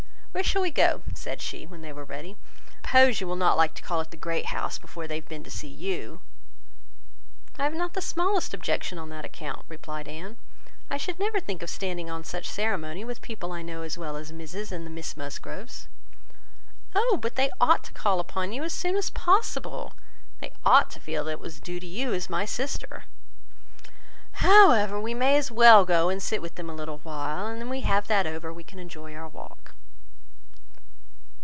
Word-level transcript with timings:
"Where 0.33 0.45
shall 0.45 0.61
we 0.61 0.71
go?" 0.71 1.01
said 1.13 1.41
she, 1.41 1.67
when 1.67 1.81
they 1.81 1.91
were 1.91 2.05
ready. 2.05 2.37
"I 2.85 2.87
suppose 2.87 3.19
you 3.19 3.27
will 3.27 3.35
not 3.35 3.57
like 3.57 3.73
to 3.73 3.83
call 3.83 3.99
at 3.99 4.11
the 4.11 4.17
Great 4.17 4.45
House 4.45 4.77
before 4.77 5.05
they 5.05 5.15
have 5.15 5.27
been 5.27 5.43
to 5.43 5.51
see 5.51 5.67
you?" 5.67 6.21
"I 7.59 7.65
have 7.65 7.73
not 7.73 7.95
the 7.95 8.01
smallest 8.01 8.53
objection 8.53 8.97
on 8.97 9.09
that 9.09 9.25
account," 9.25 9.65
replied 9.67 10.07
Anne. 10.07 10.37
"I 10.89 10.95
should 10.95 11.19
never 11.19 11.41
think 11.41 11.61
of 11.61 11.69
standing 11.69 12.09
on 12.09 12.23
such 12.23 12.49
ceremony 12.49 13.03
with 13.03 13.21
people 13.21 13.51
I 13.51 13.61
know 13.61 13.85
so 13.89 13.99
well 13.99 14.15
as 14.15 14.31
Mrs 14.31 14.71
and 14.71 14.85
the 14.85 14.89
Miss 14.89 15.17
Musgroves." 15.17 15.89
"Oh! 16.95 17.19
but 17.21 17.35
they 17.35 17.49
ought 17.59 17.83
to 17.83 17.93
call 17.93 18.21
upon 18.21 18.53
you 18.53 18.63
as 18.63 18.71
soon 18.73 18.95
as 18.95 19.09
possible. 19.09 19.95
They 20.39 20.53
ought 20.63 20.89
to 20.91 21.01
feel 21.01 21.25
what 21.25 21.45
is 21.45 21.59
due 21.59 21.81
to 21.81 21.85
you 21.85 22.13
as 22.13 22.29
my 22.29 22.45
sister. 22.45 23.03
However, 24.39 24.97
we 24.97 25.13
may 25.13 25.35
as 25.35 25.51
well 25.51 25.83
go 25.83 26.07
and 26.07 26.23
sit 26.23 26.41
with 26.41 26.55
them 26.55 26.69
a 26.69 26.73
little 26.75 26.99
while, 26.99 27.47
and 27.47 27.57
when 27.59 27.69
we 27.69 27.81
have 27.81 28.07
that 28.07 28.25
over, 28.25 28.53
we 28.53 28.63
can 28.63 28.79
enjoy 28.79 29.13
our 29.13 29.27
walk." 29.27 29.57